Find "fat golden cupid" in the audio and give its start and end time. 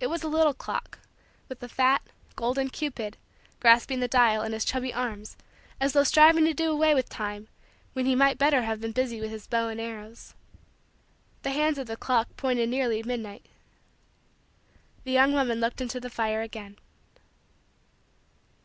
1.68-3.16